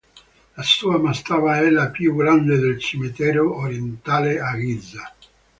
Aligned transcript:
La 0.55 0.63
sua 0.63 0.97
mastaba 0.97 1.59
è 1.59 1.69
la 1.69 1.89
più 1.91 2.15
grande 2.15 2.57
del 2.57 2.79
cimitero 2.79 3.55
orientale, 3.57 4.39
a 4.39 4.55
Giza. 4.57 5.13